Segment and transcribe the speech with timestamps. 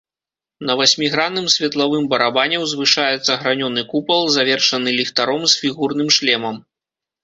[0.69, 6.63] На васьмігранным светлавым барабане ўзвышаецца гранёны купал, завершаны ліхтаром з фігурным шлемам.